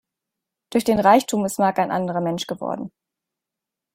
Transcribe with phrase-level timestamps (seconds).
[0.71, 2.89] Durch den Reichtum ist Mark ein anderer Mensch geworden.